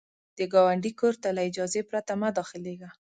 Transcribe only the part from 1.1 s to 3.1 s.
ته له اجازې پرته مه داخلیږه